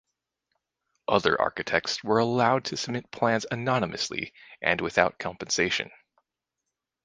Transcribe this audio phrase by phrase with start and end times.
[1.07, 5.91] Other architects were allowed to submit plans anonymously and without compensation.